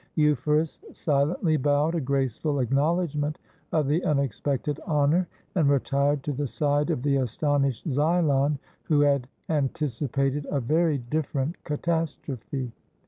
Euphorus 0.15 0.81
silently 0.91 1.57
bowed 1.57 1.93
a 1.93 2.01
graceful 2.01 2.59
acknowledgment 2.59 3.37
of 3.71 3.85
the 3.85 4.03
unexpected 4.03 4.79
honor, 4.87 5.27
and 5.53 5.69
retired 5.69 6.23
to 6.23 6.31
the 6.33 6.47
side 6.47 6.89
of 6.89 7.03
the 7.03 7.17
astonished 7.17 7.87
Xylon, 7.87 8.57
who 8.85 9.01
had 9.01 9.27
anticipated 9.47 10.47
a 10.49 10.59
very 10.59 10.97
different 10.97 11.63
catastrophe. 11.65 12.71